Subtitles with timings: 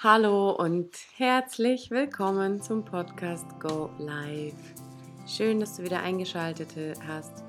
[0.00, 4.54] Hallo und herzlich willkommen zum Podcast Go Live.
[5.26, 6.68] Schön, dass du wieder eingeschaltet
[7.04, 7.42] hast.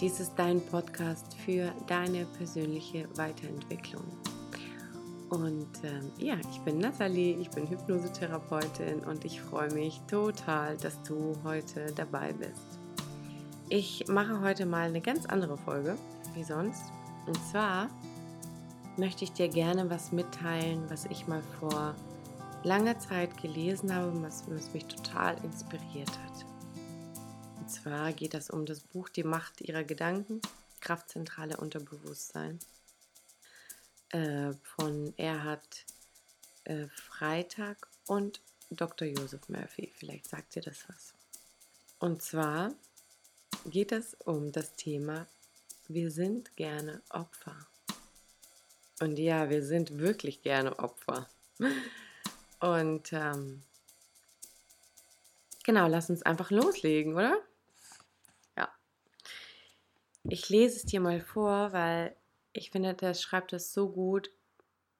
[0.00, 4.04] Dies ist dein Podcast für deine persönliche Weiterentwicklung.
[5.28, 11.02] Und ähm, ja, ich bin Nathalie, ich bin Hypnosetherapeutin und ich freue mich total, dass
[11.02, 12.78] du heute dabei bist.
[13.70, 15.98] Ich mache heute mal eine ganz andere Folge
[16.34, 16.84] wie sonst.
[17.26, 17.88] Und zwar
[18.96, 21.94] möchte ich dir gerne was mitteilen, was ich mal vor
[22.62, 26.46] langer Zeit gelesen habe, was, was mich total inspiriert hat.
[27.58, 30.40] Und zwar geht es um das Buch Die Macht ihrer Gedanken,
[30.80, 32.58] Kraftzentrale Unterbewusstsein
[34.10, 35.84] äh, von Erhard
[36.64, 39.08] äh, Freitag und Dr.
[39.08, 39.92] Joseph Murphy.
[39.94, 41.14] Vielleicht sagt dir das was.
[41.98, 42.72] Und zwar
[43.66, 45.26] geht es um das Thema,
[45.88, 47.56] wir sind gerne Opfer.
[49.00, 51.28] Und ja, wir sind wirklich gerne Opfer.
[52.60, 53.62] Und ähm,
[55.64, 57.40] genau, lass uns einfach loslegen, oder?
[58.56, 58.72] Ja.
[60.24, 62.16] Ich lese es dir mal vor, weil
[62.52, 64.30] ich finde, der schreibt es so gut.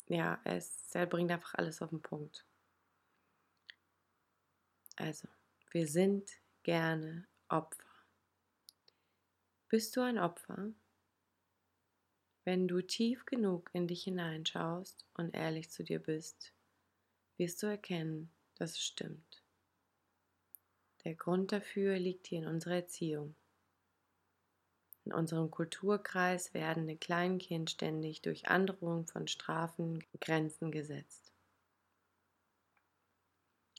[0.09, 2.45] Ja, es, er bringt einfach alles auf den Punkt.
[4.97, 5.29] Also,
[5.71, 6.29] wir sind
[6.63, 7.83] gerne Opfer.
[9.69, 10.73] Bist du ein Opfer?
[12.45, 16.53] Wenn du tief genug in dich hineinschaust und ehrlich zu dir bist,
[17.37, 19.43] wirst du erkennen, dass es stimmt.
[21.05, 23.37] Der Grund dafür liegt hier in unserer Erziehung.
[25.05, 31.33] In unserem Kulturkreis werden den kleinen Kind ständig durch Androhung von Strafen Grenzen gesetzt.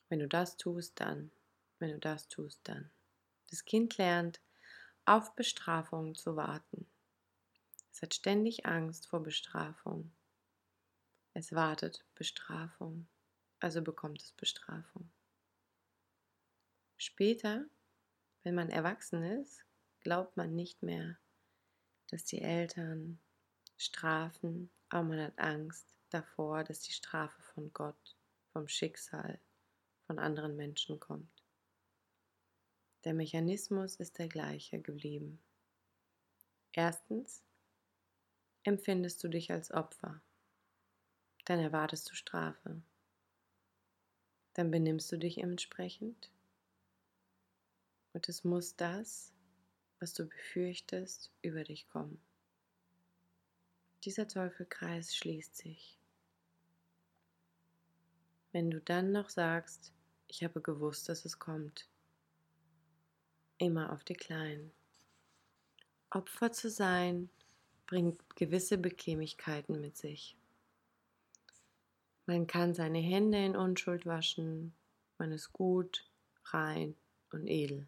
[0.09, 1.31] Wenn du das tust, dann.
[1.79, 2.91] Wenn du das tust, dann.
[3.49, 4.41] Das Kind lernt,
[5.05, 6.87] auf Bestrafung zu warten.
[7.93, 10.11] Es hat ständig Angst vor Bestrafung.
[11.35, 13.07] Es wartet Bestrafung,
[13.59, 15.11] also bekommt es Bestrafung.
[16.97, 17.65] Später,
[18.41, 19.63] wenn man erwachsen ist,
[19.99, 21.19] glaubt man nicht mehr,
[22.07, 23.19] dass die Eltern
[23.77, 28.15] strafen, aber man hat Angst davor, dass die Strafe von Gott,
[28.53, 29.39] vom Schicksal,
[30.07, 31.43] von anderen Menschen kommt.
[33.03, 35.39] Der Mechanismus ist der gleiche geblieben.
[36.71, 37.43] Erstens,
[38.63, 40.21] empfindest du dich als Opfer.
[41.45, 42.81] Dann erwartest du Strafe.
[44.53, 46.31] Dann benimmst du dich entsprechend.
[48.13, 49.33] Und es muss das,
[49.99, 52.21] was du befürchtest, über dich kommen.
[54.03, 55.97] Dieser Teufelkreis schließt sich.
[58.51, 59.93] Wenn du dann noch sagst,
[60.27, 61.87] ich habe gewusst, dass es kommt,
[63.57, 64.71] immer auf die Kleinen.
[66.09, 67.29] Opfer zu sein
[67.85, 70.37] bringt gewisse Bequemlichkeiten mit sich.
[72.25, 74.73] Man kann seine Hände in Unschuld waschen,
[75.17, 76.09] man ist gut,
[76.45, 76.95] rein
[77.31, 77.87] und edel.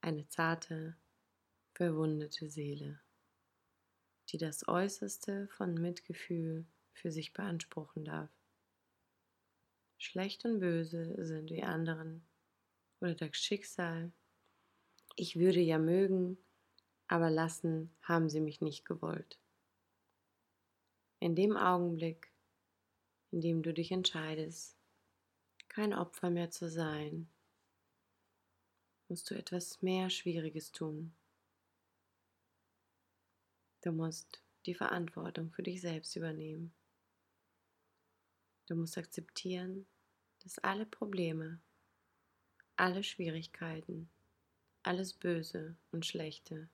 [0.00, 0.96] Eine zarte,
[1.74, 3.00] verwundete Seele,
[4.30, 6.64] die das Äußerste von Mitgefühl
[6.94, 8.30] für sich beanspruchen darf.
[9.98, 12.22] Schlecht und böse sind die anderen
[13.00, 14.12] oder das Schicksal.
[15.16, 16.38] Ich würde ja mögen,
[17.10, 19.40] aber lassen haben sie mich nicht gewollt.
[21.18, 22.30] In dem Augenblick,
[23.32, 24.76] in dem du dich entscheidest,
[25.68, 27.28] kein Opfer mehr zu sein,
[29.08, 31.12] musst du etwas mehr Schwieriges tun.
[33.80, 36.72] Du musst die Verantwortung für dich selbst übernehmen.
[38.66, 39.84] Du musst akzeptieren,
[40.44, 41.60] dass alle Probleme,
[42.76, 44.08] alle Schwierigkeiten,
[44.84, 46.68] alles Böse und Schlechte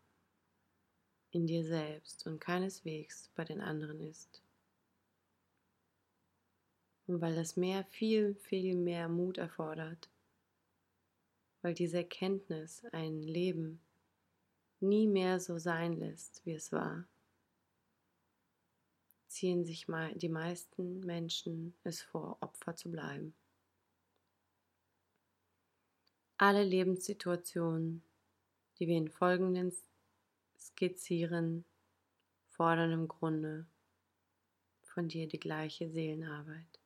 [1.36, 4.42] in dir selbst und keineswegs bei den anderen ist.
[7.06, 10.08] Und weil das mehr viel, viel mehr Mut erfordert,
[11.60, 13.80] weil diese Erkenntnis ein Leben
[14.80, 17.04] nie mehr so sein lässt, wie es war,
[19.28, 23.34] ziehen sich die meisten Menschen es vor, Opfer zu bleiben.
[26.38, 28.02] Alle Lebenssituationen,
[28.78, 29.72] die wir in folgenden
[30.58, 31.64] Skizzieren
[32.48, 33.66] fordern im Grunde
[34.82, 36.80] von dir die gleiche Seelenarbeit.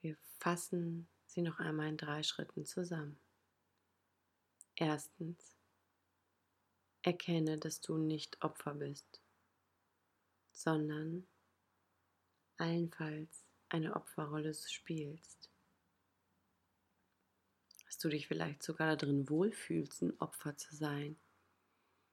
[0.00, 3.18] Wir fassen sie noch einmal in drei Schritten zusammen.
[4.76, 5.56] Erstens,
[7.02, 9.20] erkenne, dass du nicht Opfer bist,
[10.52, 11.26] sondern
[12.56, 15.50] allenfalls eine Opferrolle spielst
[17.98, 21.16] dass du dich vielleicht sogar darin wohlfühlst, ein Opfer zu sein,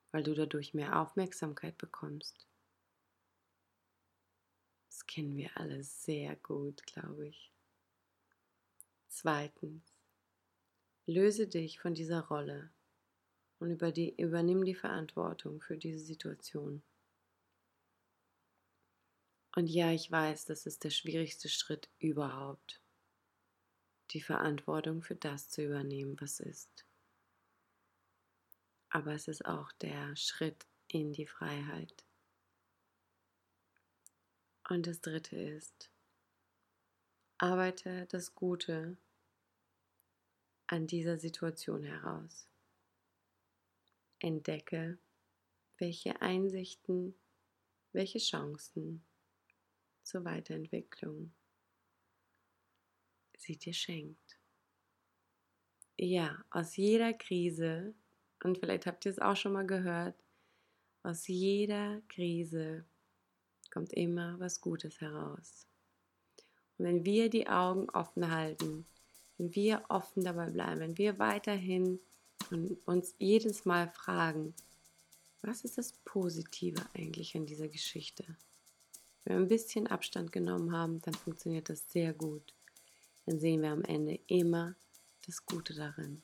[0.10, 2.48] weil du dadurch mehr Aufmerksamkeit bekommst.
[5.06, 7.52] kennen wir alle sehr gut, glaube ich.
[9.10, 9.84] Zweitens,
[11.06, 12.72] löse dich von dieser Rolle
[13.60, 16.82] und über die, übernimm die Verantwortung für diese Situation.
[19.56, 22.82] Und ja, ich weiß, das ist der schwierigste Schritt überhaupt,
[24.12, 26.86] die Verantwortung für das zu übernehmen, was ist.
[28.90, 32.06] Aber es ist auch der Schritt in die Freiheit.
[34.70, 35.92] Und das dritte ist,
[37.38, 38.98] arbeite das Gute
[40.68, 42.48] an dieser Situation heraus.
[44.20, 44.98] Entdecke,
[45.78, 47.16] welche Einsichten,
[47.92, 49.06] welche Chancen
[50.04, 51.34] zur Weiterentwicklung
[53.40, 54.38] sie dir schenkt.
[55.98, 57.94] Ja, aus jeder Krise,
[58.44, 60.16] und vielleicht habt ihr es auch schon mal gehört,
[61.04, 62.86] aus jeder Krise
[63.72, 65.68] kommt immer was Gutes heraus.
[66.78, 68.86] Und wenn wir die Augen offen halten,
[69.38, 72.00] wenn wir offen dabei bleiben, wenn wir weiterhin
[72.86, 74.54] uns jedes Mal fragen,
[75.42, 78.26] was ist das Positive eigentlich an dieser Geschichte?
[79.24, 82.55] Wenn wir ein bisschen Abstand genommen haben, dann funktioniert das sehr gut.
[83.26, 84.76] Dann sehen wir am Ende immer
[85.26, 86.22] das Gute darin.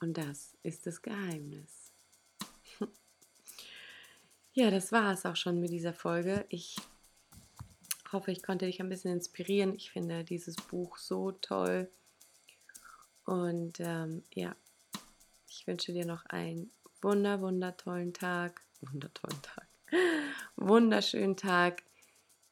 [0.00, 1.92] Und das ist das Geheimnis.
[4.52, 6.44] Ja, das war es auch schon mit dieser Folge.
[6.48, 6.74] Ich
[8.10, 9.76] hoffe, ich konnte dich ein bisschen inspirieren.
[9.76, 11.88] Ich finde dieses Buch so toll.
[13.24, 14.56] Und ähm, ja,
[15.48, 18.60] ich wünsche dir noch einen wunder, wundertollen Tag.
[18.80, 19.68] Wundertollen Tag.
[20.56, 21.84] Wunderschönen Tag.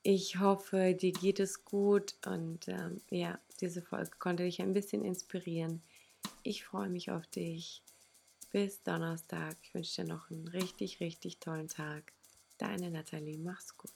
[0.02, 5.04] Ich hoffe, dir geht es gut und ähm, ja, diese Folge konnte dich ein bisschen
[5.04, 5.82] inspirieren.
[6.42, 7.82] Ich freue mich auf dich.
[8.50, 9.56] Bis Donnerstag.
[9.62, 12.12] Ich wünsche dir noch einen richtig, richtig tollen Tag.
[12.56, 13.38] Deine Nathalie.
[13.38, 13.92] Mach's gut.